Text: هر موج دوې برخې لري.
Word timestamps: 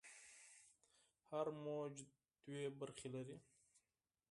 هر 1.29 1.47
موج 1.63 1.95
دوې 2.45 2.63
برخې 2.79 3.07
لري. 3.15 3.37